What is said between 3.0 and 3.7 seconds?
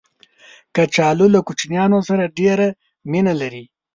مینه لري